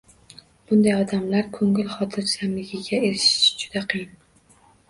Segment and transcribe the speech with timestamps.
[0.69, 4.19] Bunday odamlar ko`ngil xotirjamligiga erishishi juda qiyin